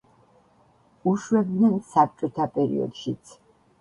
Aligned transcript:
უშვებდნენ 1.11 1.77
საბჭოთა 1.93 2.49
პერიოდშიც. 2.57 3.41